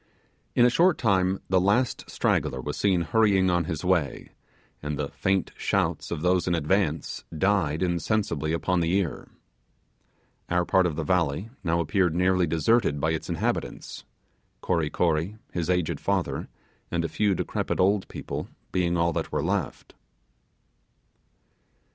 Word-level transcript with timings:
In 0.55 0.65
a 0.65 0.69
short 0.71 0.97
time 0.97 1.41
the 1.47 1.61
last 1.61 2.09
straggler 2.09 2.59
was 2.59 2.75
seen 2.75 3.01
hurrying 3.01 3.51
on 3.51 3.65
his 3.65 3.85
way, 3.85 4.31
and 4.81 4.97
the 4.97 5.09
faint 5.09 5.51
shouts 5.55 6.09
of 6.09 6.23
those 6.23 6.47
in 6.47 6.55
advance 6.55 7.23
died 7.37 7.83
insensibly 7.83 8.51
upon 8.51 8.79
the 8.79 8.91
ear. 8.95 9.29
Our 10.49 10.65
part 10.65 10.87
of 10.87 10.95
the 10.95 11.03
valley 11.03 11.51
now 11.63 11.79
appeared 11.79 12.15
nearly 12.15 12.47
deserted 12.47 12.99
by 12.99 13.11
its 13.11 13.29
inhabitants, 13.29 14.03
Kory 14.61 14.89
Kory, 14.89 15.37
his 15.51 15.69
aged 15.69 15.99
father, 15.99 16.47
and 16.89 17.05
a 17.05 17.07
few 17.07 17.35
decrepit 17.35 17.79
old 17.79 18.07
people, 18.07 18.47
being 18.71 18.97
all 18.97 19.13
that 19.13 19.31
were 19.31 19.43
left. 19.43 19.93